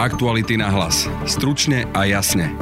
[0.00, 1.04] Aktuality na hlas.
[1.28, 2.56] Stručne a jasne.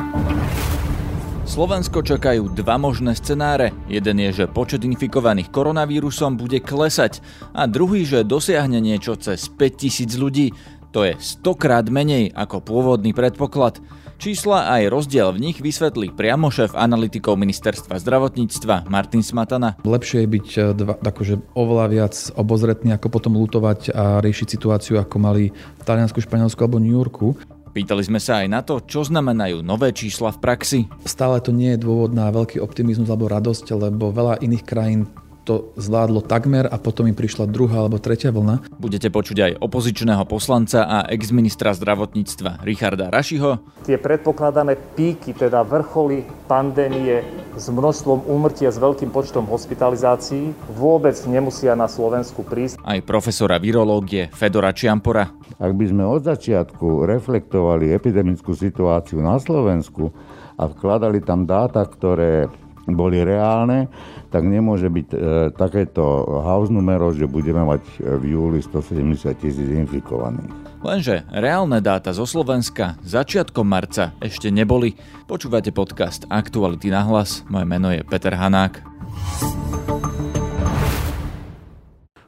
[1.47, 3.71] Slovensko čakajú dva možné scenáre.
[3.87, 7.23] Jeden je, že počet infikovaných koronavírusom bude klesať
[7.55, 10.51] a druhý, že dosiahne niečo cez 5000 ľudí.
[10.91, 13.79] To je stokrát menej ako pôvodný predpoklad.
[14.19, 19.79] Čísla aj rozdiel v nich vysvetlí priamo šéf analytikov ministerstva zdravotníctva Martin Smatana.
[19.87, 24.99] Lepšie je byť e, dva, akože oveľa viac obozretný, ako potom lutovať a riešiť situáciu,
[24.99, 27.39] ako mali v Taliansku, Španielsku alebo New Yorku.
[27.71, 30.81] Pýtali sme sa aj na to, čo znamenajú nové čísla v praxi.
[31.07, 35.07] Stále to nie je dôvod na veľký optimizmus alebo radosť, lebo veľa iných krajín
[35.49, 38.69] to zvládlo takmer a potom im prišla druhá alebo tretia vlna.
[38.77, 43.57] Budete počuť aj opozičného poslanca a ex-ministra zdravotníctva Richarda Rašiho.
[43.89, 47.25] Tie predpokladané píky, teda vrcholy pandémie
[47.57, 52.77] s množstvom úmrtia, s veľkým počtom hospitalizácií vôbec nemusia na Slovensku prísť.
[52.85, 55.33] Aj profesora virológie Fedora Čiampora.
[55.57, 60.13] Ak by sme od začiatku reflektovali epidemickú situáciu na Slovensku
[60.61, 62.53] a vkladali tam dáta, ktoré
[62.93, 63.89] boli reálne,
[64.29, 65.17] tak nemôže byť e,
[65.57, 66.05] takéto
[66.45, 70.69] house numero, že budeme mať e, v júli 170 tisíc infikovaných.
[70.79, 74.95] Lenže reálne dáta zo Slovenska začiatkom marca ešte neboli.
[75.27, 77.43] Počúvate podcast Aktuality na hlas.
[77.51, 78.79] Moje meno je Peter Hanák.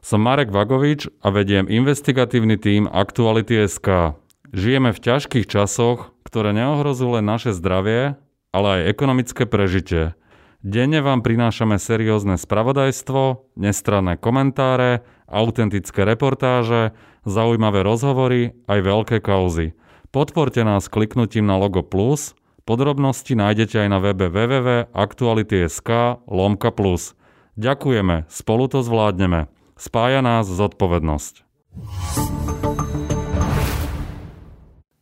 [0.03, 4.19] Som Marek Vagovič a vediem investigatívny tím Aktuality.sk.
[4.51, 8.19] Žijeme v ťažkých časoch, ktoré neohrozujú len naše zdravie,
[8.51, 10.19] ale aj ekonomické prežitie.
[10.61, 16.93] Denne vám prinášame seriózne spravodajstvo, nestranné komentáre, autentické reportáže,
[17.25, 19.73] zaujímavé rozhovory aj veľké kauzy.
[20.13, 22.37] Podporte nás kliknutím na logo plus,
[22.69, 27.17] podrobnosti nájdete aj na webe www.aktuality.sk lomka plus.
[27.57, 29.49] Ďakujeme, spolu to zvládneme.
[29.81, 31.49] Spája nás zodpovednosť.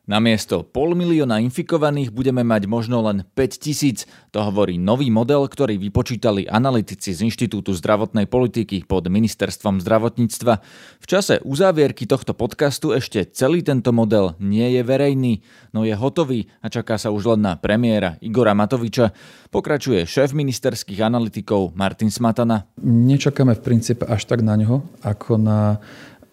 [0.09, 4.09] Namiesto pol milióna infikovaných budeme mať možno len 5 tisíc.
[4.33, 10.65] To hovorí nový model, ktorý vypočítali analytici z Inštitútu zdravotnej politiky pod ministerstvom zdravotníctva.
[11.05, 15.45] V čase uzávierky tohto podcastu ešte celý tento model nie je verejný,
[15.77, 19.13] no je hotový a čaká sa už len na premiéra Igora Matoviča.
[19.53, 22.65] Pokračuje šéf ministerských analytikov Martin Smatana.
[22.81, 25.85] Nečakáme v princípe až tak na ňo, ako na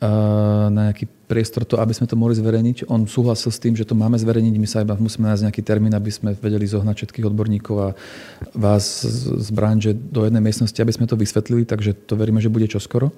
[0.01, 2.91] na nejaký priestor to, aby sme to mohli zverejniť.
[2.91, 5.93] On súhlasil s tým, že to máme zverejniť, my sa iba musíme nájsť nejaký termín,
[5.95, 7.89] aby sme vedeli zohnať všetkých odborníkov a
[8.53, 9.07] vás
[9.39, 13.09] z branže do jednej miestnosti, aby sme to vysvetlili, takže to veríme, že bude čoskoro.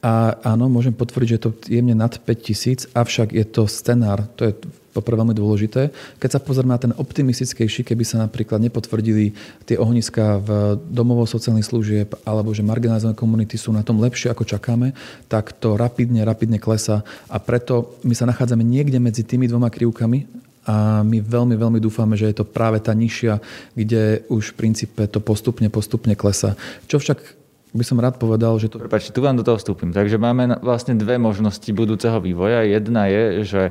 [0.00, 4.48] A áno, môžem potvrdiť, že je to jemne nad 5000, avšak je to scenár, to
[4.48, 4.52] je
[4.90, 5.94] poprvé veľmi dôležité.
[6.18, 9.32] Keď sa pozrieme na ten optimistickejší, keby sa napríklad nepotvrdili
[9.64, 10.48] tie ohniska v
[10.90, 14.96] domovov sociálnych služieb alebo že marginalizované komunity sú na tom lepšie, ako čakáme,
[15.30, 20.26] tak to rapidne, rapidne klesa a preto my sa nachádzame niekde medzi tými dvoma krivkami
[20.66, 23.40] a my veľmi, veľmi dúfame, že je to práve tá nižšia,
[23.72, 26.52] kde už v princípe to postupne, postupne klesa.
[26.84, 27.39] Čo však
[27.70, 28.82] by som rád povedal, že to...
[28.82, 29.94] Prepačte, tu vám do toho vstúpim.
[29.94, 32.66] Takže máme vlastne dve možnosti budúceho vývoja.
[32.66, 33.62] Jedna je, že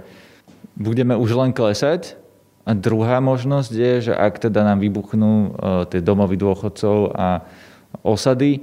[0.79, 2.15] budeme už len klesať.
[2.63, 5.49] A druhá možnosť je, že ak teda nám vybuchnú e,
[5.89, 7.43] tie domovy dôchodcov a
[8.05, 8.61] osady,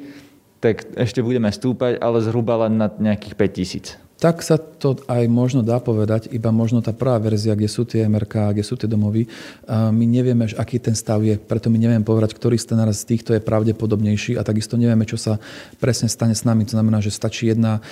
[0.62, 3.86] tak ešte budeme stúpať, ale zhruba len na nejakých 5 tisíc.
[4.16, 8.08] Tak sa to aj možno dá povedať, iba možno tá prvá verzia, kde sú tie
[8.08, 9.28] MRK, kde sú tie domovy.
[9.68, 13.44] My nevieme, aký ten stav je, preto my nevieme povedať, ktorý scenár z týchto je
[13.44, 15.36] pravdepodobnejší a takisto nevieme, čo sa
[15.76, 16.64] presne stane s nami.
[16.64, 17.84] To znamená, že stačí jedna,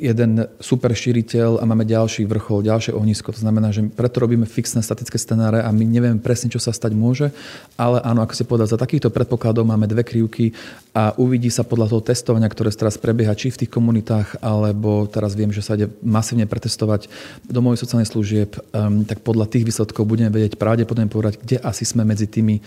[0.00, 3.36] jeden super šíriteľ a máme ďalší vrchol, ďalšie ohnisko.
[3.36, 6.96] To znamená, že preto robíme fixné statické scenáre a my nevieme presne, čo sa stať
[6.96, 7.28] môže,
[7.76, 10.56] ale áno, ako si povedal, za takýchto predpokladov máme dve krivky
[10.92, 15.32] a uvidí sa podľa toho testovania, ktoré teraz prebieha, či v tých komunitách, alebo teraz
[15.32, 17.08] viem, že sa ide masívne pretestovať
[17.48, 22.04] domovy sociálnych služieb, um, tak podľa tých výsledkov budeme vedieť pravdepodobne povedať, kde asi sme
[22.04, 22.60] medzi tými,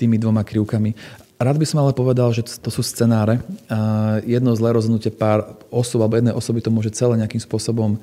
[0.00, 0.96] tými dvoma krivkami.
[1.36, 3.44] Rád by som ale povedal, že to sú scenáre.
[4.24, 8.00] Jedno zlé rozhodnutie pár osob alebo jednej osoby to môže celé nejakým spôsobom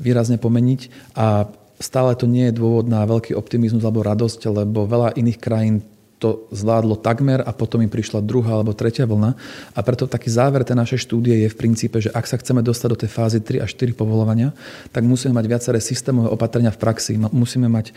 [0.00, 1.44] výrazne pomeniť a
[1.76, 5.84] stále to nie je dôvod na veľký optimizmus alebo radosť, lebo veľa iných krajín
[6.20, 9.32] to zvládlo takmer a potom im prišla druhá alebo tretia vlna.
[9.72, 12.88] A preto taký záver tej našej štúdie je v princípe, že ak sa chceme dostať
[12.92, 14.52] do tej fázy 3 až 4 povolovania,
[14.92, 17.16] tak musíme mať viaceré systémové opatrenia v praxi.
[17.16, 17.92] Musíme mať e,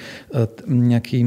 [0.71, 1.19] nejaký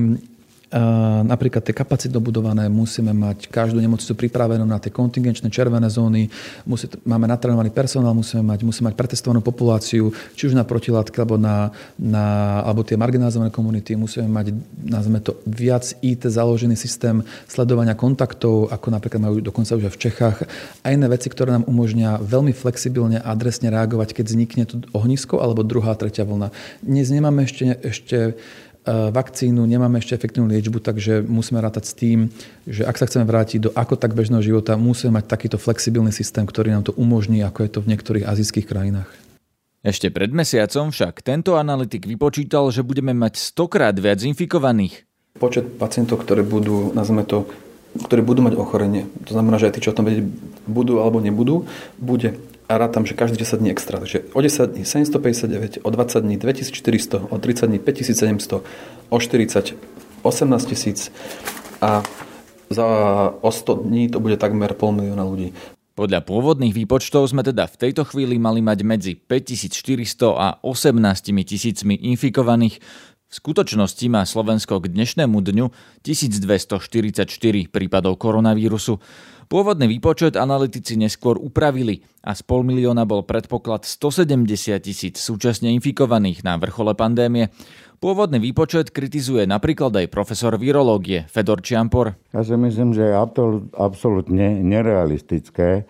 [1.22, 6.26] napríklad tie kapacitno budované, musíme mať každú nemocnicu pripravenú na tie kontingenčné červené zóny,
[6.66, 11.38] musí, máme natrénovaný personál, musíme mať, musíme mať pretestovanú populáciu, či už na protilátky, alebo,
[11.38, 17.94] na, na, alebo tie marginalizované komunity, musíme mať, nazveme to, viac IT založený systém sledovania
[17.94, 20.36] kontaktov, ako napríklad majú dokonca už aj v Čechách,
[20.82, 25.38] a iné veci, ktoré nám umožnia veľmi flexibilne a adresne reagovať, keď vznikne to ohnisko
[25.38, 26.50] alebo druhá, tretia vlna.
[26.82, 28.18] Dnes nemáme ešte, ešte
[28.86, 32.30] vakcínu, nemáme ešte efektívnu liečbu, takže musíme rátať s tým,
[32.70, 36.46] že ak sa chceme vrátiť do ako tak bežného života, musíme mať takýto flexibilný systém,
[36.46, 39.10] ktorý nám to umožní, ako je to v niektorých azijských krajinách.
[39.86, 45.06] Ešte pred mesiacom však tento analytik vypočítal, že budeme mať stokrát viac infikovaných.
[45.38, 47.46] Počet pacientov, ktoré budú, nazveme to,
[47.96, 50.26] ktorí budú mať ochorenie, to znamená, že aj tí, čo o tom vedieť
[50.66, 52.34] budú alebo nebudú, bude
[52.68, 53.98] a rátam, že každý 10 dní extra.
[53.98, 58.62] Takže o 10 dní 759, o 20 dní 2400, o 30 dní 5700,
[59.08, 59.74] o 40
[60.22, 61.12] 18 tisíc
[61.80, 62.02] a
[62.70, 62.86] za
[63.40, 65.54] o 100 dní to bude takmer pol milióna ľudí.
[65.96, 71.96] Podľa pôvodných výpočtov sme teda v tejto chvíli mali mať medzi 5400 a 18 tisícmi
[72.12, 72.82] infikovaných.
[73.36, 75.68] Skutočnosti má Slovensko k dnešnému dňu
[76.00, 77.28] 1244
[77.68, 78.96] prípadov koronavírusu.
[79.52, 86.48] Pôvodný výpočet analytici neskôr upravili a z pol milióna bol predpoklad 170 tisíc súčasne infikovaných
[86.48, 87.52] na vrchole pandémie.
[88.00, 92.16] Pôvodný výpočet kritizuje napríklad aj profesor virológie Fedor Čiampor.
[92.32, 93.20] Ja si myslím, že je
[93.76, 95.84] absolútne nerealistické,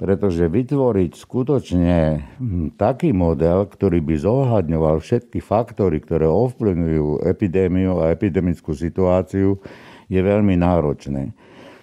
[0.00, 1.96] pretože vytvoriť skutočne
[2.40, 9.60] hm, taký model, ktorý by zohľadňoval všetky faktory, ktoré ovplyvňujú epidémiu a epidemickú situáciu,
[10.08, 11.36] je veľmi náročné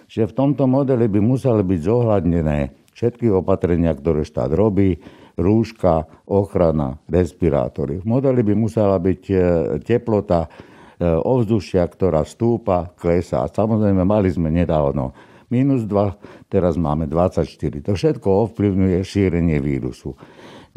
[0.08, 2.58] že v tomto modeli by museli byť zohľadnené
[2.96, 4.98] všetky opatrenia, ktoré štát robí,
[5.38, 8.02] rúška, ochrana, respirátory.
[8.02, 9.36] V modeli by musela byť e,
[9.84, 13.46] teplota e, ovzdušia, ktorá stúpa, klesá.
[13.46, 15.14] Samozrejme, mali sme nedávno
[15.48, 17.48] minus 2, teraz máme 24.
[17.84, 20.16] To všetko ovplyvňuje šírenie vírusu.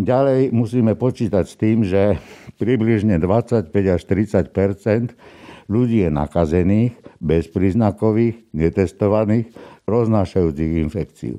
[0.01, 2.17] Ďalej musíme počítať s tým, že
[2.57, 5.13] približne 25 až 30%
[5.69, 9.53] ľudí je nakazených, bezpríznakových, netestovaných,
[9.85, 11.37] roznášajúcich infekciu.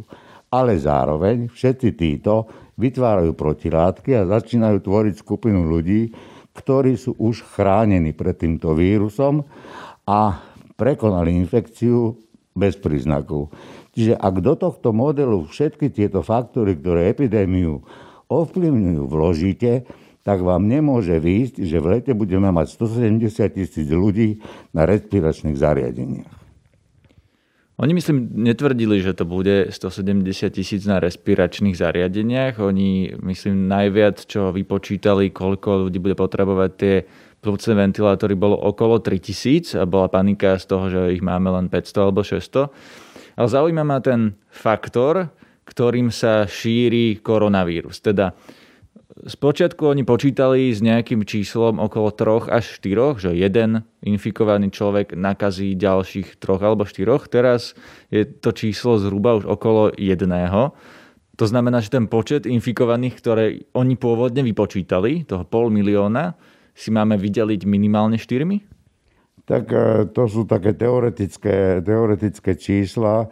[0.52, 2.46] Ale zároveň všetci títo
[2.78, 6.12] vytvárajú protilátky a začínajú tvoriť skupinu ľudí,
[6.52, 9.42] ktorí sú už chránení pred týmto vírusom
[10.04, 10.38] a
[10.76, 12.14] prekonali infekciu
[12.52, 13.52] bez príznakov.
[13.92, 17.84] Čiže ak do tohto modelu všetky tieto faktory, ktoré epidémiu
[18.28, 19.84] ovplyvňujú, vložíte,
[20.22, 24.38] tak vám nemôže výjsť, že v lete budeme mať 170 tisíc ľudí
[24.70, 26.42] na respiračných zariadeniach.
[27.82, 30.22] Oni myslím netvrdili, že to bude 170
[30.54, 32.62] tisíc na respiračných zariadeniach.
[32.62, 36.94] Oni myslím najviac, čo vypočítali, koľko ľudí bude potrebovať tie
[37.42, 42.04] plúcne ventilátory, bolo okolo 3000 a bola panika z toho, že ich máme len 500
[42.06, 42.70] alebo 600.
[43.34, 45.34] Ale zaujíma ma ten faktor,
[45.66, 47.98] ktorým sa šíri koronavírus.
[47.98, 48.32] Teda
[49.12, 55.76] Spočiatku oni počítali s nejakým číslom okolo 3 až 4, že jeden infikovaný človek nakazí
[55.76, 57.28] ďalších troch alebo štyroch.
[57.28, 57.76] Teraz
[58.08, 60.72] je to číslo zhruba už okolo jedného.
[61.36, 63.44] To znamená, že ten počet infikovaných, ktoré
[63.76, 66.32] oni pôvodne vypočítali, toho pol milióna,
[66.72, 68.64] si máme vydeliť minimálne štyrmi?
[69.44, 69.78] Tak e,
[70.10, 73.28] to sú také teoretické, teoretické čísla.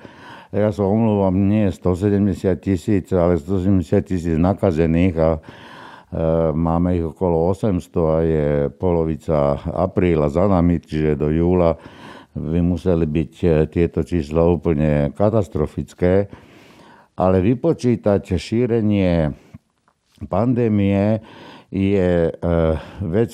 [0.50, 5.30] Ja sa omlúvam, nie 170 tisíc, ale 170 tisíc nakazených a
[6.10, 11.78] Eh, máme ich okolo 800 a je polovica apríla za nami, čiže do júla
[12.34, 16.26] by museli byť eh, tieto čísla úplne katastrofické.
[17.14, 19.30] Ale vypočítať šírenie
[20.26, 21.22] pandémie
[21.70, 22.74] je eh,
[23.06, 23.30] vec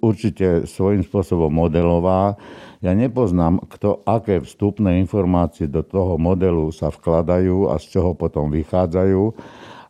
[0.00, 2.40] určite svojím spôsobom modelová.
[2.80, 8.48] Ja nepoznám, kto, aké vstupné informácie do toho modelu sa vkladajú a z čoho potom
[8.48, 9.22] vychádzajú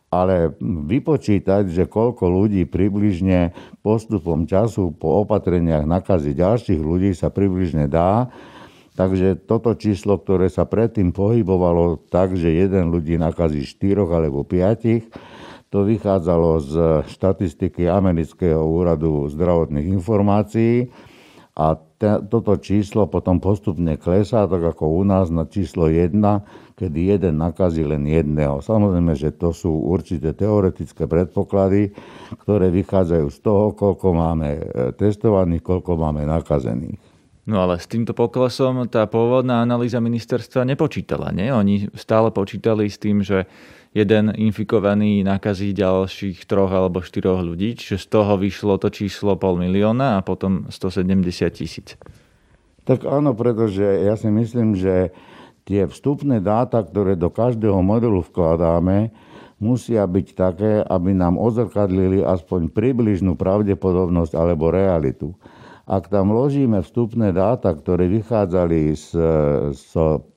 [0.07, 3.51] ale vypočítať, že koľko ľudí približne
[3.83, 8.31] postupom času po opatreniach nakazí ďalších ľudí sa približne dá.
[8.95, 15.05] Takže toto číslo, ktoré sa predtým pohybovalo tak, že jeden ľudí nakazí štyroch alebo piatich,
[15.67, 16.73] to vychádzalo z
[17.11, 20.89] štatistiky Amerického úradu zdravotných informácií
[21.57, 27.17] a te, toto číslo potom postupne klesá, tak ako u nás na číslo 1 kedy
[27.17, 28.61] jeden nakazí len jedného.
[28.61, 31.89] Samozrejme, že to sú určité teoretické predpoklady,
[32.45, 34.61] ktoré vychádzajú z toho, koľko máme e,
[34.93, 37.01] testovaných, koľko máme nakazených.
[37.49, 41.49] No ale s týmto poklesom tá pôvodná analýza ministerstva nepočítala, nie?
[41.49, 43.49] Oni stále počítali s tým, že
[43.97, 49.57] jeden infikovaný nakazí ďalších troch alebo štyroch ľudí, čiže z toho vyšlo to číslo pol
[49.57, 51.17] milióna a potom 170
[51.49, 51.97] tisíc.
[52.85, 55.09] Tak áno, pretože ja si myslím, že
[55.65, 59.11] tie vstupné dáta, ktoré do každého modelu vkladáme,
[59.57, 65.33] musia byť také, aby nám ozrkadlili aspoň približnú pravdepodobnosť alebo realitu.
[65.87, 69.07] Ak tam vložíme vstupné dáta, ktoré vychádzali z,
[69.71, 69.91] z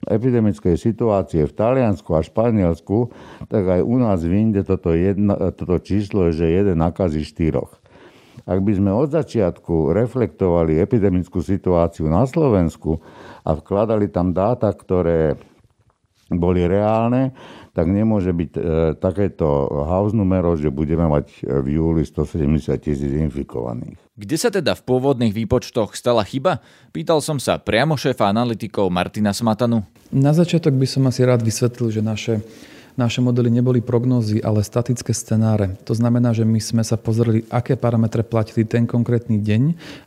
[0.07, 3.11] epidemickej situácie v Taliansku a Španielsku,
[3.51, 7.83] tak aj u nás v Inde toto, jedna, toto číslo že jeden nakazí štyroch.
[8.47, 13.03] Ak by sme od začiatku reflektovali epidemickú situáciu na Slovensku
[13.43, 15.35] a vkladali tam dáta, ktoré
[16.31, 17.35] boli reálne,
[17.81, 18.61] tak nemôže byť e,
[19.01, 19.49] takéto
[19.89, 23.97] house numero, že budeme mať e, v júli 170 tisíc infikovaných.
[24.21, 26.61] Kde sa teda v pôvodných výpočtoch stala chyba?
[26.93, 29.81] Pýtal som sa priamo šéfa analytikov Martina Smatanu.
[30.13, 32.45] Na začiatok by som asi rád vysvetlil, že naše
[33.01, 35.81] naše modely neboli prognózy, ale statické scenáre.
[35.89, 39.63] To znamená, že my sme sa pozreli, aké parametre platili ten konkrétny deň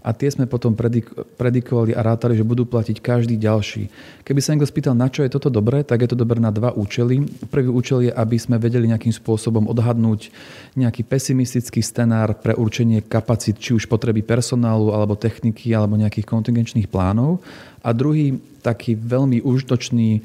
[0.06, 1.10] a tie sme potom predik-
[1.42, 3.90] predikovali a rátali, že budú platiť každý ďalší.
[4.22, 6.70] Keby sa niekto spýtal, na čo je toto dobré, tak je to dobré na dva
[6.70, 7.26] účely.
[7.50, 10.30] Prvý účel je, aby sme vedeli nejakým spôsobom odhadnúť
[10.78, 16.86] nejaký pesimistický scenár pre určenie kapacít, či už potreby personálu, alebo techniky, alebo nejakých kontingenčných
[16.86, 17.42] plánov.
[17.82, 20.24] A druhý taký veľmi užitočný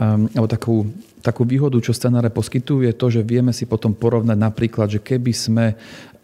[0.00, 0.76] um, alebo takú
[1.26, 5.32] takú výhodu, čo scenáre poskytujú, je to, že vieme si potom porovnať napríklad, že keby
[5.34, 5.74] sme e,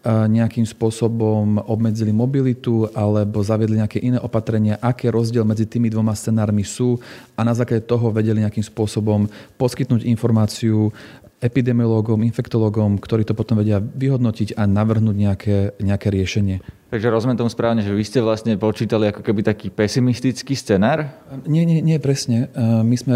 [0.07, 6.63] nejakým spôsobom obmedzili mobilitu alebo zaviedli nejaké iné opatrenia, aké rozdiel medzi tými dvoma scenármi
[6.63, 6.95] sú
[7.35, 9.27] a na základe toho vedeli nejakým spôsobom
[9.59, 10.95] poskytnúť informáciu
[11.43, 16.63] epidemiológom, infektológom, ktorí to potom vedia vyhodnotiť a navrhnúť nejaké, nejaké riešenie.
[16.87, 21.11] Takže rozumiem tomu správne, že vy ste vlastne počítali ako keby taký pesimistický scenár?
[21.43, 22.47] Nie, nie, nie, presne.
[22.55, 23.15] E, my sme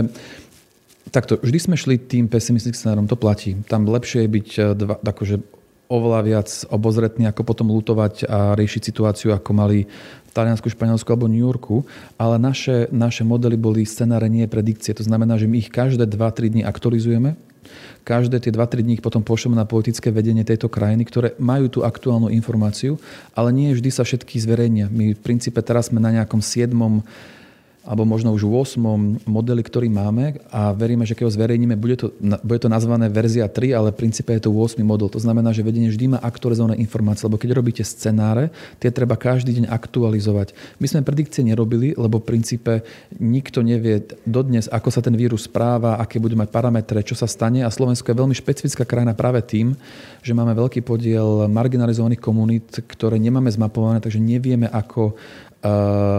[1.07, 3.55] Takto, vždy sme šli tým pesimistickým scenárom, to platí.
[3.67, 5.35] Tam lepšie je byť eh, dva, akože
[5.87, 9.87] oveľa viac obozretný, ako potom lutovať a riešiť situáciu, ako mali
[10.27, 11.87] v Taliansku, Španielsku alebo New Yorku.
[12.19, 14.91] Ale naše, naše modely boli scenáre, nie predikcie.
[14.99, 17.39] To znamená, že my ich každé 2-3 dní aktualizujeme.
[18.07, 22.31] Každé tie 2-3 dní potom pošleme na politické vedenie tejto krajiny, ktoré majú tú aktuálnu
[22.31, 22.95] informáciu,
[23.35, 24.87] ale nie vždy sa všetky zverejnia.
[24.87, 26.71] My v princípe teraz sme na nejakom 7
[27.87, 29.23] alebo možno už v 8.
[29.23, 32.11] modeli, ktorý máme a veríme, že keď ho zverejníme, bude to,
[32.43, 34.75] bude to nazvané verzia 3, ale v princípe je to 8.
[34.83, 35.07] model.
[35.07, 38.51] To znamená, že vedenie vždy má aktualizované informácie, lebo keď robíte scenáre,
[38.83, 40.51] tie treba každý deň aktualizovať.
[40.83, 42.83] My sme predikcie nerobili, lebo v princípe
[43.23, 47.63] nikto nevie dodnes, ako sa ten vírus správa, aké budú mať parametre, čo sa stane
[47.63, 49.71] a Slovensko je veľmi špecifická krajina práve tým,
[50.19, 55.15] že máme veľký podiel marginalizovaných komunít, ktoré nemáme zmapované, takže nevieme, ako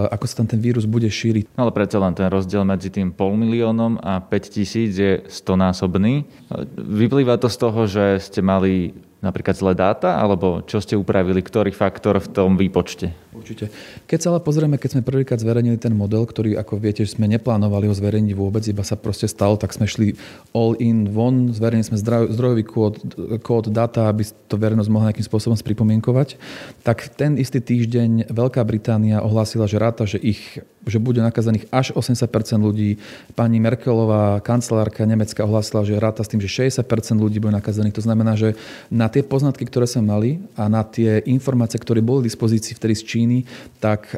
[0.09, 1.57] ako sa tam ten vírus bude šíriť.
[1.57, 6.29] No ale predsa len ten rozdiel medzi tým pol miliónom a 5 tisíc je stonásobný.
[6.77, 11.75] Vyplýva to z toho, že ste mali napríklad zlé dáta, alebo čo ste upravili, ktorý
[11.75, 13.11] faktor v tom výpočte?
[13.35, 13.71] Určite.
[14.07, 17.87] Keď sa ale pozrieme, keď sme prvýkrát zverejnili ten model, ktorý, ako viete, sme neplánovali
[17.87, 20.19] ho zverejniť vôbec, iba sa proste stalo, tak sme šli
[20.55, 21.99] all in von, zverejnili sme
[22.31, 22.95] zdrojový kód,
[23.43, 26.39] kód data, aby to verejnosť mohla nejakým spôsobom spripomienkovať.
[26.83, 31.93] Tak ten istý týždeň Veľká Británia ohlásila, že ráta, že ich že bude nakazaných až
[31.93, 32.97] 80% ľudí.
[33.37, 36.81] Pani Merkelová, kancelárka Nemecka, ohlásila, že ráta s tým, že 60
[37.19, 37.95] ľudí bude nakazených.
[38.01, 38.57] To znamená, že
[38.89, 42.95] na tie poznatky, ktoré sme mali a na tie informácie, ktoré boli v dispozícii vtedy
[42.95, 43.39] z Číny,
[43.83, 44.17] tak e,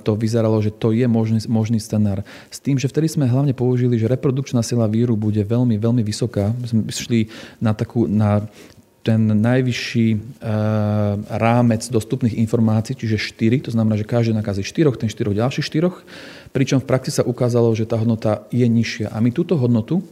[0.00, 2.22] to vyzeralo, že to je možný, možný scenár.
[2.52, 6.52] S tým, že vtedy sme hlavne použili, že reprodukčná sila víru bude veľmi, veľmi vysoká.
[6.64, 8.44] Sme šli na takú, na
[9.06, 10.18] ten najvyšší e,
[11.30, 16.50] rámec dostupných informácií, čiže 4, to znamená, že každý nakazí 4, ten 4 ďalších 4,
[16.50, 19.14] pričom v praxi sa ukázalo, že tá hodnota je nižšia.
[19.14, 20.02] A my túto hodnotu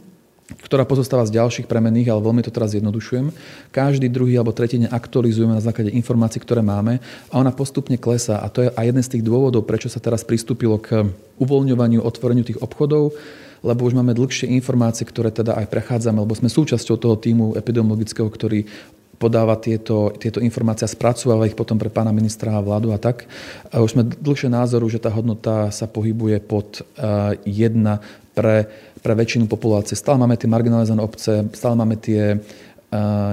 [0.45, 3.33] ktorá pozostáva z ďalších premenných, ale veľmi to teraz zjednodušujem.
[3.73, 7.01] Každý druhý alebo tretí deň aktualizujeme na základe informácií, ktoré máme
[7.33, 8.37] a ona postupne klesá.
[8.37, 11.09] A to je aj jeden z tých dôvodov, prečo sa teraz pristúpilo k
[11.41, 13.17] uvoľňovaniu, otvoreniu tých obchodov,
[13.65, 18.29] lebo už máme dlhšie informácie, ktoré teda aj prechádzame, lebo sme súčasťou toho týmu epidemiologického,
[18.29, 18.69] ktorý
[19.15, 23.25] podáva tieto, tieto informácie a spracováva ich potom pre pána ministra a vládu a tak.
[23.71, 27.47] Už sme dlhšie názoru, že tá hodnota sa pohybuje pod 1
[28.35, 28.67] pre
[29.05, 29.93] pre väčšinu populácie.
[29.93, 32.41] Stále máme tie marginalizované obce, stále máme tie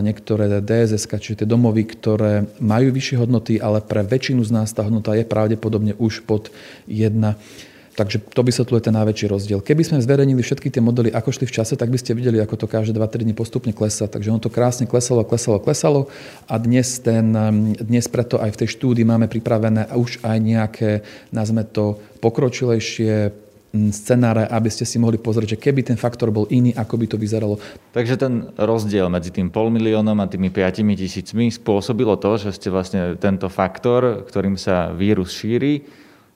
[0.04, 4.84] niektoré DSS, čiže tie domovy, ktoré majú vyššie hodnoty, ale pre väčšinu z nás tá
[4.84, 6.52] hodnota je pravdepodobne už pod
[6.84, 7.14] 1.
[7.92, 9.60] Takže to vysvetľuje ten najväčší rozdiel.
[9.60, 12.64] Keby sme zverejnili všetky tie modely, ako šli v čase, tak by ste videli, ako
[12.64, 14.08] to každé 2-3 dní postupne klesá.
[14.08, 16.08] Takže ono to krásne klesalo, klesalo, klesalo
[16.48, 17.36] a dnes, ten,
[17.76, 20.90] dnes preto aj v tej štúdii máme pripravené už aj nejaké,
[21.36, 26.76] nazme to, pokročilejšie scenáre, aby ste si mohli pozrieť, že keby ten faktor bol iný,
[26.76, 27.56] ako by to vyzeralo.
[27.96, 32.68] Takže ten rozdiel medzi tým pol miliónom a tými 5 tisícmi spôsobilo to, že ste
[32.68, 35.88] vlastne tento faktor, ktorým sa vírus šíri,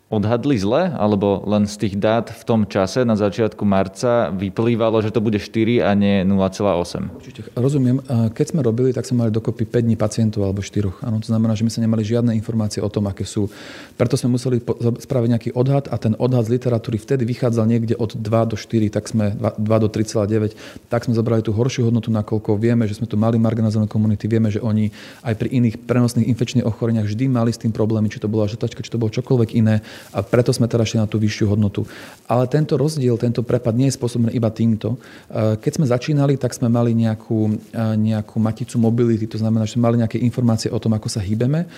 [0.06, 5.10] odhadli zle, alebo len z tých dát v tom čase na začiatku marca vyplývalo, že
[5.10, 7.10] to bude 4 a nie 0,8?
[7.18, 7.98] Určite, rozumiem.
[8.30, 11.02] Keď sme robili, tak sme mali dokopy 5 dní pacientov alebo 4.
[11.02, 13.50] Áno, to znamená, že my sme nemali žiadne informácie o tom, aké sú.
[13.98, 14.62] Preto sme museli
[15.02, 18.94] spraviť nejaký odhad a ten odhad z literatúry vtedy vychádzal niekde od 2 do 4,
[18.94, 20.86] tak sme 2 do 3,9.
[20.86, 24.54] Tak sme zobrali tú horšiu hodnotu, nakoľko vieme, že sme tu mali marginalizované komunity, vieme,
[24.54, 24.94] že oni
[25.26, 28.86] aj pri iných prenosných infekčných ochoreniach vždy mali s tým problémy, či to bola žltačka,
[28.86, 29.82] či to bolo čokoľvek iné
[30.14, 31.84] a preto sme teda šli na tú vyššiu hodnotu.
[32.26, 34.96] Ale tento rozdiel, tento prepad nie je spôsobený iba týmto.
[35.28, 39.78] E, keď sme začínali, tak sme mali nejakú, e, nejakú maticu mobility, to znamená, že
[39.78, 41.68] sme mali nejaké informácie o tom, ako sa hýbeme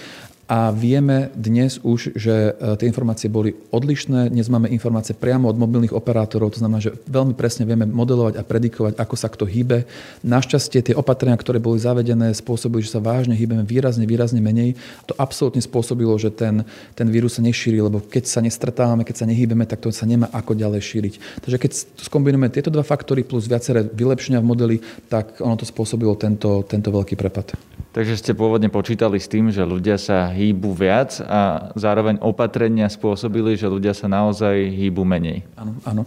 [0.49, 4.33] a vieme dnes už, že e, tie informácie boli odlišné.
[4.33, 8.49] Dnes máme informácie priamo od mobilných operátorov, to znamená, že veľmi presne vieme modelovať a
[8.49, 9.85] predikovať, ako sa kto hýbe.
[10.25, 14.73] Našťastie tie opatrenia, ktoré boli zavedené, spôsobili, že sa vážne hýbeme výrazne, výrazne menej.
[15.05, 16.64] To absolútne spôsobilo, že ten,
[16.97, 20.33] ten vírus sa nešíri, lebo keď sa nestretávame, keď sa nehýbeme, tak to sa nemá
[20.33, 21.45] ako ďalej šíriť.
[21.45, 21.71] Takže keď
[22.09, 24.76] skombinujeme tieto dva faktory plus viaceré vylepšenia v modeli,
[25.12, 27.52] tak ono to spôsobilo tento, tento veľký prepad.
[27.93, 33.59] Takže ste pôvodne počítali s tým, že ľudia sa hýbu viac a zároveň opatrenia spôsobili,
[33.59, 35.42] že ľudia sa naozaj hýbu menej.
[35.59, 36.02] Áno, áno.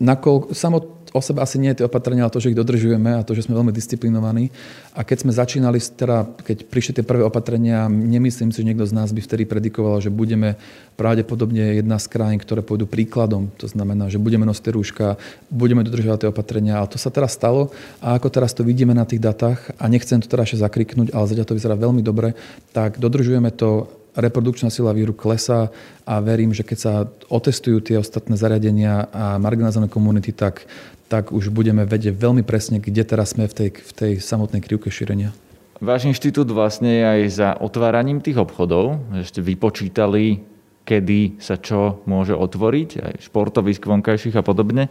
[0.00, 0.80] Nakol, samo
[1.14, 3.46] o sebe asi nie je tie opatrenia, ale to, že ich dodržujeme a to, že
[3.46, 4.50] sme veľmi disciplinovaní.
[4.98, 8.98] A keď sme začínali, teda, keď prišli tie prvé opatrenia, nemyslím si, že niekto z
[8.98, 10.58] nás by vtedy predikoval, že budeme
[10.98, 13.54] pravdepodobne jedna z krajín, ktoré pôjdu príkladom.
[13.62, 15.14] To znamená, že budeme nosiť rúška,
[15.54, 16.82] budeme dodržovať tie opatrenia.
[16.82, 17.70] Ale to sa teraz stalo
[18.02, 21.30] a ako teraz to vidíme na tých datách, a nechcem to teraz ešte zakriknúť, ale
[21.30, 22.34] zatiaľ to vyzerá veľmi dobre,
[22.74, 25.74] tak dodržujeme to reprodukčná sila víru klesá
[26.06, 26.92] a verím, že keď sa
[27.26, 30.70] otestujú tie ostatné zariadenia a marginalizované komunity, tak,
[31.08, 34.88] tak už budeme vedieť veľmi presne, kde teraz sme v tej, v tej samotnej krivke
[34.88, 35.34] šírenia.
[35.82, 40.40] Váš inštitút vlastne je aj za otváraním tých obchodov, že ste vypočítali,
[40.86, 44.88] kedy sa čo môže otvoriť, aj športovisk vonkajších a podobne.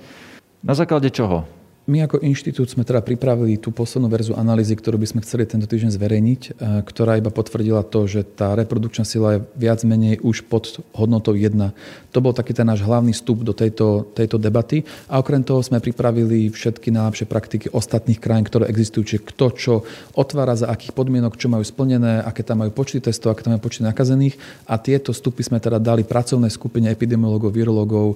[0.62, 1.48] Na základe čoho?
[1.84, 5.68] My ako inštitút sme teda pripravili tú poslednú verzu analýzy, ktorú by sme chceli tento
[5.68, 10.48] týždeň zverejniť, e, ktorá iba potvrdila to, že tá reprodukčná sila je viac menej už
[10.48, 11.52] pod hodnotou 1.
[12.16, 14.88] To bol taký ten náš hlavný vstup do tejto, tejto debaty.
[15.12, 19.74] A okrem toho sme pripravili všetky najlepšie praktiky ostatných krajín, ktoré existujú, čiže kto čo
[20.16, 23.68] otvára, za akých podmienok, čo majú splnené, aké tam majú počty testov, aké tam majú
[23.68, 24.40] počty nakazených.
[24.72, 28.16] A tieto vstupy sme teda dali pracovnej skupine epidemiologov, virológov,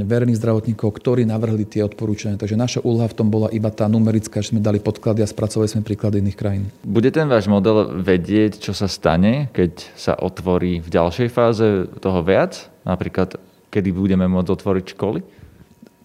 [0.00, 2.40] verejných zdravotníkov, ktorí navrhli tie odporúčania.
[2.40, 5.68] Takže naša úloha v tom bola iba tá numerická, že sme dali podklady a spracovali
[5.68, 6.72] sme príklady iných krajín.
[6.80, 12.20] Bude ten váš model vedieť, čo sa stane, keď sa otvorí v ďalšej fáze toho
[12.24, 12.72] viac?
[12.88, 13.36] Napríklad,
[13.68, 15.20] kedy budeme môcť otvoriť školy?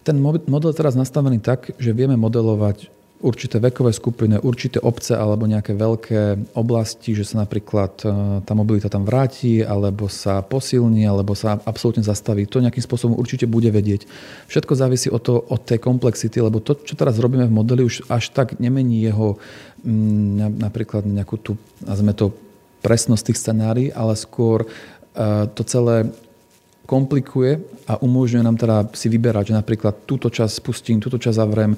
[0.04, 5.48] Ten model je teraz nastavený tak, že vieme modelovať určité vekové skupiny, určité obce alebo
[5.48, 8.06] nejaké veľké oblasti, že sa napríklad e,
[8.44, 12.44] tá mobilita tam vráti, alebo sa posilní, alebo sa absolútne zastaví.
[12.52, 14.04] To nejakým spôsobom určite bude vedieť.
[14.52, 18.04] Všetko závisí od, to, od tej komplexity, lebo to, čo teraz robíme v modeli, už
[18.12, 19.40] až tak nemení jeho
[19.80, 22.36] mm, napríklad nejakú tú, nazveme to,
[22.84, 24.68] presnosť tých scenárií, ale skôr e,
[25.56, 26.12] to celé
[26.86, 31.74] komplikuje a umožňuje nám teda si vyberať, že napríklad túto časť spustím, túto časť zavrem,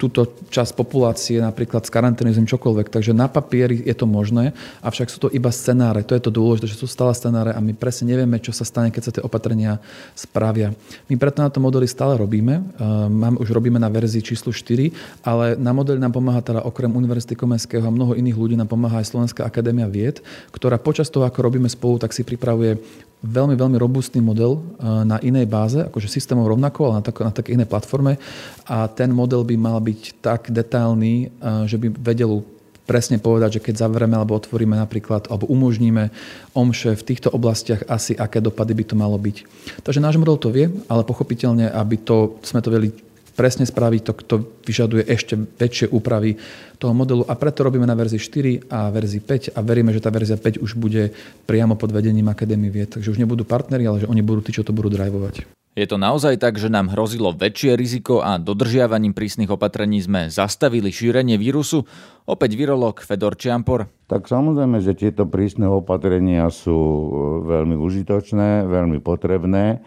[0.00, 2.88] túto časť populácie napríklad z karantény čokoľvek.
[2.88, 6.00] Takže na papieri je to možné, avšak sú to iba scenáre.
[6.08, 8.88] To je to dôležité, že sú stále scenáre a my presne nevieme, čo sa stane,
[8.88, 9.76] keď sa tie opatrenia
[10.16, 10.72] spravia.
[11.12, 12.64] My preto na to modely stále robíme.
[13.12, 17.36] Mám, už robíme na verzii číslo 4, ale na modeli nám pomáha teda okrem Univerzity
[17.36, 21.44] Komenského a mnoho iných ľudí nám pomáha aj Slovenská akadémia vied, ktorá počas toho, ako
[21.44, 22.80] robíme spolu, tak si pripravuje
[23.20, 27.52] veľmi, veľmi robustný model na inej báze, akože systémom rovnako, ale na, tak, na také
[27.52, 28.16] inej platforme.
[28.64, 32.42] A ten model by mal byť tak detailný, eh, že by vedel
[32.88, 36.10] presne povedať, že keď zavrieme alebo otvoríme napríklad, alebo umožníme
[36.58, 39.46] omše v týchto oblastiach asi, aké dopady by to malo byť.
[39.86, 42.90] Takže náš model to vie, ale pochopiteľne, aby to, sme to vedeli
[43.40, 44.36] presne spraviť, to, to
[44.68, 46.36] vyžaduje ešte väčšie úpravy
[46.76, 50.12] toho modelu a preto robíme na verzii 4 a verzii 5 a veríme, že tá
[50.12, 51.16] verzia 5 už bude
[51.48, 52.92] priamo pod vedením Akadémie vied.
[52.92, 55.48] Takže už nebudú partneri, ale že oni budú tí, čo to budú drivovať.
[55.78, 60.92] Je to naozaj tak, že nám hrozilo väčšie riziko a dodržiavaním prísnych opatrení sme zastavili
[60.92, 61.86] šírenie vírusu?
[62.28, 63.88] Opäť virológ Fedor Čiampor.
[64.10, 67.08] Tak samozrejme, že tieto prísne opatrenia sú e,
[67.46, 69.78] veľmi užitočné, veľmi potrebné.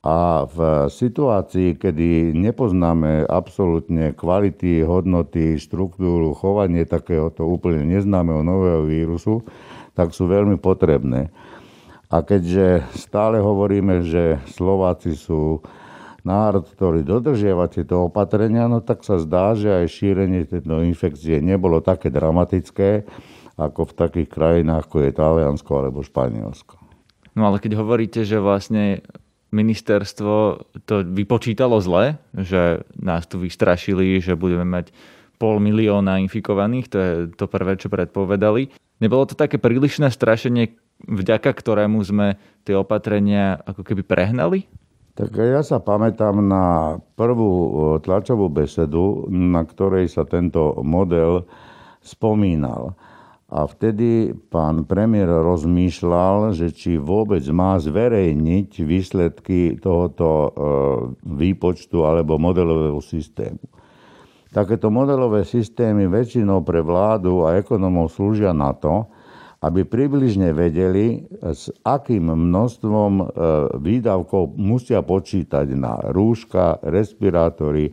[0.00, 9.44] A v situácii, kedy nepoznáme absolútne kvality, hodnoty, štruktúru, chovanie takéhoto úplne neznámeho nového vírusu,
[9.92, 11.28] tak sú veľmi potrebné.
[12.08, 15.60] A keďže stále hovoríme, že Slováci sú
[16.24, 21.84] národ, ktorý dodržiava tieto opatrenia, no tak sa zdá, že aj šírenie tejto infekcie nebolo
[21.84, 23.04] také dramatické,
[23.60, 26.80] ako v takých krajinách, ako je Taliansko alebo Španielsko.
[27.36, 29.04] No ale keď hovoríte, že vlastne
[29.50, 30.34] ministerstvo
[30.86, 34.94] to vypočítalo zle, že nás tu vystrašili, že budeme mať
[35.40, 38.70] pol milióna infikovaných, to je to prvé, čo predpovedali.
[39.00, 40.76] Nebolo to také prílišné strašenie,
[41.08, 44.68] vďaka ktorému sme tie opatrenia ako keby prehnali?
[45.16, 47.50] Tak ja sa pamätám na prvú
[48.00, 51.44] tlačovú besedu, na ktorej sa tento model
[52.00, 52.96] spomínal.
[53.50, 60.50] A vtedy pán premiér rozmýšľal, že či vôbec má zverejniť výsledky tohoto e,
[61.26, 63.58] výpočtu alebo modelového systému.
[64.54, 69.10] Takéto modelové systémy väčšinou pre vládu a ekonomov slúžia na to,
[69.66, 73.24] aby približne vedeli, s akým množstvom e,
[73.82, 77.92] výdavkov musia počítať na rúška, respirátory, e,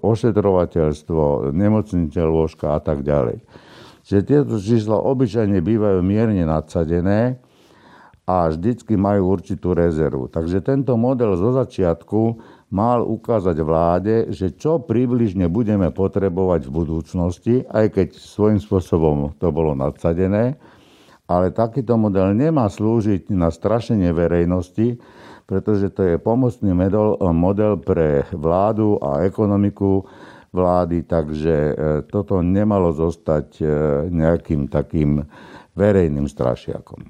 [0.00, 3.44] ošetrovateľstvo, nemocnice lôžka a tak ďalej
[4.02, 7.38] že tieto čísla obyčajne bývajú mierne nadsadené
[8.22, 10.30] a vždycky majú určitú rezervu.
[10.30, 12.38] Takže tento model zo začiatku
[12.72, 19.50] mal ukázať vláde, že čo približne budeme potrebovať v budúcnosti, aj keď svojím spôsobom to
[19.50, 20.56] bolo nadsadené,
[21.28, 24.96] ale takýto model nemá slúžiť na strašenie verejnosti,
[25.44, 30.06] pretože to je pomocný model, pre vládu a ekonomiku,
[30.52, 31.74] vlády, takže e,
[32.06, 33.64] toto nemalo zostať e,
[34.12, 35.24] nejakým takým
[35.72, 37.00] verejným strašiakom.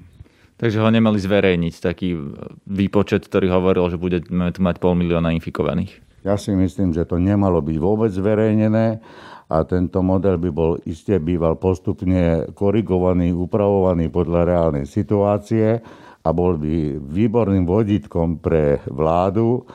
[0.55, 2.15] Takže ho nemali zverejniť, taký
[2.63, 5.99] výpočet, ktorý hovoril, že budeme tu mať pol milióna infikovaných.
[6.23, 9.03] Ja si myslím, že to nemalo byť vôbec zverejnené
[9.51, 15.83] a tento model by bol iste býval postupne korigovaný, upravovaný podľa reálnej situácie
[16.23, 19.67] a bol by výborným vodítkom pre vládu,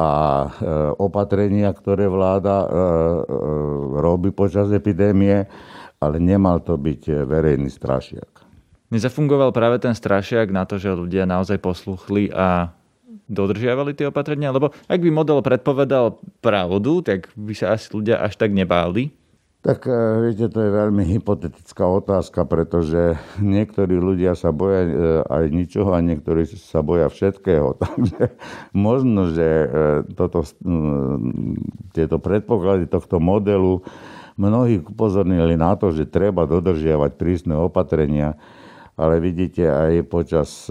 [0.00, 0.48] a e,
[0.96, 2.74] opatrenia, ktoré vláda e, e,
[4.00, 5.44] robí počas epidémie,
[6.00, 8.42] ale nemal to byť verejný strašiak.
[8.92, 12.76] Nezafungoval práve ten strašiak na to, že ľudia naozaj posluchli a
[13.30, 14.52] dodržiavali tie opatrenia?
[14.52, 19.14] Lebo ak by model predpovedal pravdu, tak by sa asi ľudia až tak nebáli.
[19.62, 19.94] Tak e,
[20.26, 24.90] viete, to je veľmi hypotetická otázka, pretože niektorí ľudia sa boja e,
[25.22, 27.78] aj ničoho a niektorí sa boja všetkého.
[27.82, 28.34] Takže
[28.74, 29.66] možno, že e,
[30.18, 30.42] toto,
[31.94, 33.86] tieto predpoklady tohto modelu
[34.34, 38.34] mnohí upozornili na to, že treba dodržiavať prísne opatrenia,
[38.96, 40.68] ale vidíte aj počas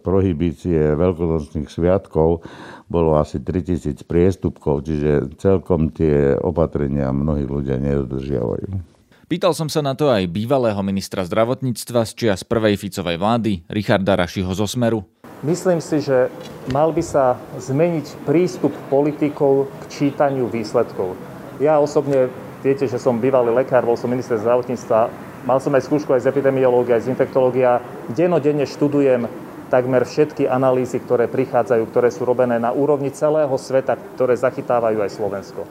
[0.00, 2.46] prohibície veľkonočných sviatkov
[2.86, 8.94] bolo asi 3000 priestupkov, čiže celkom tie opatrenia mnohí ľudia nedodržiavajú.
[9.26, 14.14] Pýtal som sa na to aj bývalého ministra zdravotníctva z čias prvej Ficovej vlády, Richarda
[14.14, 15.02] Rašiho zo Smeru.
[15.42, 16.30] Myslím si, že
[16.70, 21.18] mal by sa zmeniť prístup politikov k čítaniu výsledkov.
[21.58, 22.30] Ja osobne,
[22.62, 25.10] viete, že som bývalý lekár, bol som minister zdravotníctva,
[25.46, 27.80] mal som aj skúšku aj z epidemiológie, aj z infektológia.
[28.10, 29.30] Denodenne študujem
[29.70, 35.10] takmer všetky analýzy, ktoré prichádzajú, ktoré sú robené na úrovni celého sveta, ktoré zachytávajú aj
[35.14, 35.62] Slovensko.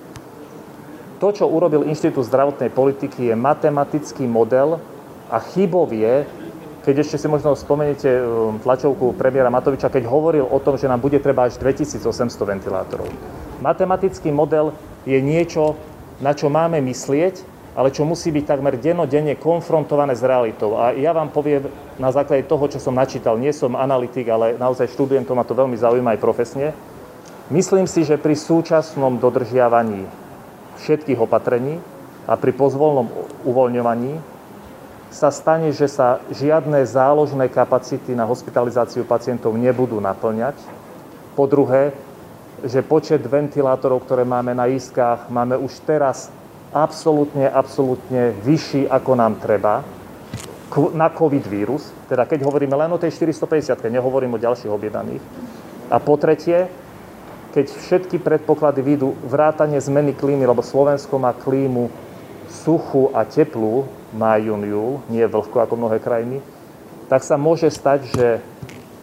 [1.24, 4.84] To, čo urobil Inštitút zdravotnej politiky, je matematický model
[5.32, 6.28] a chybov je,
[6.84, 11.02] keď ešte si možno spomeniete um, tlačovku premiéra Matoviča, keď hovoril o tom, že nám
[11.02, 12.04] bude treba až 2800
[12.46, 13.10] ventilátorov.
[13.64, 14.76] Matematický model
[15.08, 15.80] je niečo,
[16.20, 20.80] na čo máme myslieť ale čo musí byť takmer denodenne konfrontované s realitou.
[20.80, 21.68] A ja vám poviem
[22.00, 25.52] na základe toho, čo som načítal, nie som analytik, ale naozaj študujem to, ma to
[25.52, 26.72] veľmi zaujíma aj profesne.
[27.52, 30.08] Myslím si, že pri súčasnom dodržiavaní
[30.80, 31.84] všetkých opatrení
[32.26, 33.12] a pri pozvolnom
[33.44, 34.18] uvoľňovaní
[35.14, 40.58] sa stane, že sa žiadne záložné kapacity na hospitalizáciu pacientov nebudú naplňať.
[41.38, 41.92] Po druhé,
[42.64, 46.32] že počet ventilátorov, ktoré máme na iskách, máme už teraz
[46.76, 49.80] absolútne, absolútne vyšší, ako nám treba
[50.92, 51.96] na COVID vírus.
[52.12, 55.24] Teda keď hovoríme len o tej 450, nehovorím o ďalších objednaných.
[55.88, 56.68] A po tretie,
[57.56, 61.88] keď všetky predpoklady výjdu vrátanie zmeny klímy, lebo Slovensko má klímu
[62.52, 66.44] suchú a teplú, má jún, júl, nie vlhko ako mnohé krajiny,
[67.08, 68.28] tak sa môže stať, že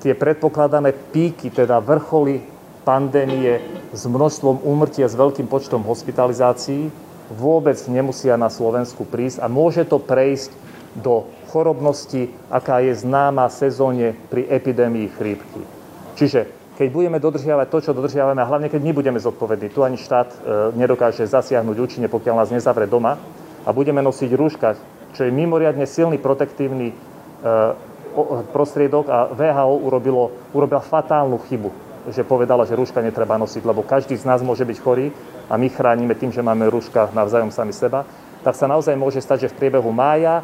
[0.04, 2.44] tie predpokladané píky, teda vrcholy
[2.82, 3.62] pandémie
[3.94, 6.90] s množstvom úmrtia, s veľkým počtom hospitalizácií,
[7.30, 10.50] vôbec nemusia na Slovensku prísť a môže to prejsť
[10.98, 15.60] do chorobnosti, aká je známa sezóne pri epidémii chrípky.
[16.16, 20.00] Čiže keď budeme dodržiavať to, čo dodržiavame, a hlavne keď my budeme zodpovední, tu ani
[20.00, 20.36] štát e,
[20.76, 23.20] nedokáže zasiahnuť účinne, pokiaľ nás nezavre doma,
[23.62, 24.74] a budeme nosiť rúška,
[25.14, 26.94] čo je mimoriadne silný protektívny e,
[28.52, 31.70] prostriedok a VHO urobilo, urobila fatálnu chybu,
[32.10, 35.14] že povedala, že rúška netreba nosiť, lebo každý z nás môže byť chorý
[35.46, 38.02] a my chránime tým, že máme rúška navzájom sami seba,
[38.42, 40.42] tak sa naozaj môže stať, že v priebehu mája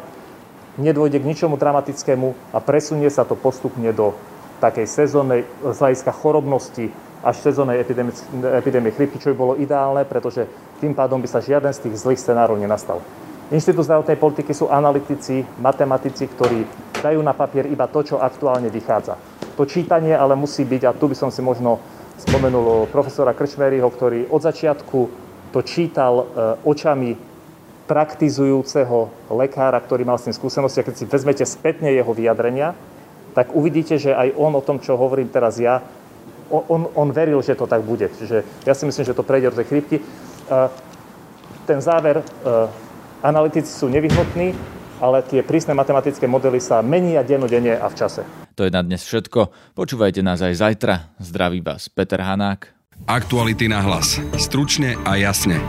[0.79, 4.15] nedôjde k ničomu dramatickému a presunie sa to postupne do
[4.63, 6.87] takej sezónnej z hľadiska chorobnosti
[7.19, 10.47] až sezónnej epidémie chrypky, čo by bolo ideálne, pretože
[10.79, 13.03] tým pádom by sa žiaden z tých zlých scenárov nenastal.
[13.51, 16.63] Inštitút zdravotnej politiky sú analytici, matematici, ktorí
[17.03, 19.38] dajú na papier iba to, čo aktuálne vychádza.
[19.59, 21.83] To čítanie ale musí byť, a tu by som si možno
[22.15, 24.99] spomenul profesora Krčmeryho, ktorý od začiatku
[25.51, 26.25] to čítal e,
[26.63, 27.19] očami
[27.83, 30.79] praktizujúceho lekára, ktorý mal s tým skúsenosti.
[30.79, 32.71] A keď si vezmete spätne jeho vyjadrenia,
[33.35, 35.83] tak uvidíte, že aj on o tom, čo hovorím teraz ja,
[36.47, 38.07] on, on veril, že to tak bude.
[38.15, 39.97] Čiže ja si myslím, že to prejde do tej chrypky.
[41.67, 42.23] Ten záver, e,
[43.21, 44.55] analytici sú nevyhnutní,
[45.03, 48.48] ale tie prísne matematické modely sa menia dennodenne a v čase.
[48.59, 49.55] To je na dnes všetko.
[49.71, 51.15] Počúvajte nás aj zajtra.
[51.15, 52.67] Zdraví vás Peter Hanák.
[53.07, 54.19] Aktuality na hlas.
[54.35, 55.63] Stručne a jasne.